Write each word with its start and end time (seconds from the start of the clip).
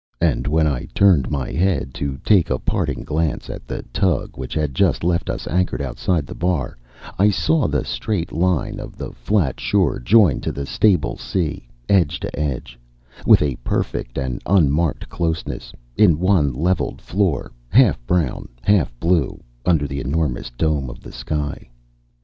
And 0.19 0.47
when 0.47 0.65
I 0.65 0.87
turned 0.95 1.29
my 1.29 1.51
head 1.51 1.93
to 2.01 2.17
take 2.25 2.49
a 2.49 2.57
parting 2.57 3.01
glance 3.03 3.51
at 3.51 3.67
the 3.67 3.83
tug 3.93 4.35
which 4.35 4.55
had 4.55 4.73
just 4.73 5.03
left 5.03 5.29
us 5.29 5.47
anchored 5.47 5.79
outside 5.79 6.25
the 6.25 6.33
bar, 6.33 6.75
I 7.19 7.29
saw 7.29 7.67
the 7.67 7.85
straight 7.85 8.31
line 8.31 8.79
of 8.79 8.97
the 8.97 9.11
flat 9.11 9.59
shore 9.59 9.99
joined 9.99 10.41
to 10.41 10.51
the 10.51 10.65
stable 10.65 11.19
sea, 11.19 11.67
edge 11.87 12.19
to 12.21 12.35
edge, 12.39 12.79
with 13.27 13.43
a 13.43 13.57
perfect 13.57 14.17
and 14.17 14.41
unmarked 14.47 15.07
closeness, 15.07 15.71
in 15.95 16.17
one 16.17 16.51
leveled 16.51 16.99
floor 16.99 17.51
half 17.69 18.03
brown, 18.07 18.49
half 18.63 18.91
blue 18.99 19.39
under 19.67 19.85
the 19.85 19.99
enormous 20.01 20.49
dome 20.49 20.89
of 20.89 21.01
the 21.01 21.11
sky. 21.11 21.69